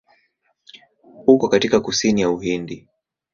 Uko 1.27 1.49
katika 1.49 1.79
kusini 1.79 2.21
ya 2.21 2.29
Uhindi. 2.29 2.87